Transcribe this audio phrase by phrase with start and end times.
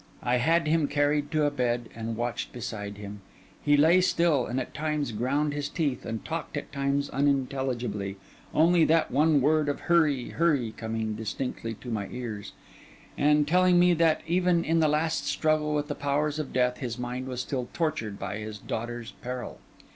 [0.23, 3.21] I had him carried to a bed, and watched beside him.
[3.63, 8.17] He lay still, and at times ground his teeth, and talked at times unintelligibly,
[8.51, 12.53] only that one word of hurry, hurry, coming distinctly to my ears,
[13.15, 16.97] and telling me that, even in the last struggle with the powers of death, his
[16.97, 19.59] mind was still tortured by his daughter's peril.